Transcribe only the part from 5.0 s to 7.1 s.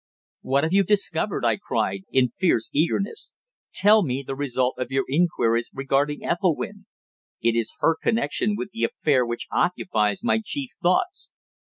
inquiries regarding Ethelwynn.